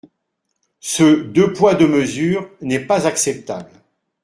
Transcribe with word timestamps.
Ce 0.79 1.21
«deux 1.25 1.53
poids, 1.53 1.75
deux 1.75 1.85
mesures» 1.87 2.49
n’est 2.61 2.83
pas 2.87 3.05
acceptable. 3.05 3.69